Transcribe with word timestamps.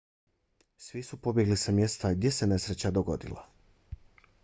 svi 0.77 1.03
su 1.03 1.17
pobjegli 1.17 1.57
sa 1.57 1.71
mjesta 1.71 2.13
gdje 2.13 2.31
se 2.31 2.47
nesreća 2.53 2.91
dogodila 2.91 3.47